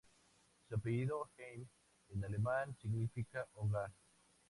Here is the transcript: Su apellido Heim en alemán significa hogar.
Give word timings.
Su 0.67 0.73
apellido 0.73 1.29
Heim 1.37 1.67
en 2.09 2.25
alemán 2.25 2.75
significa 2.81 3.47
hogar. 3.53 3.91